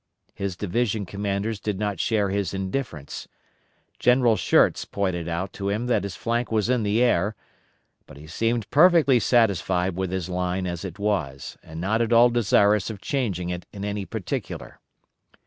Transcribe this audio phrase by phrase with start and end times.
[0.33, 3.27] His division commanders did not share his indifference.
[3.99, 7.35] General Schurz pointed out to him that his flank was in the air,
[8.07, 12.31] but he seemed perfectly satisfied with his line as it was, and not at all
[12.31, 14.79] desirous of changing it in any particular.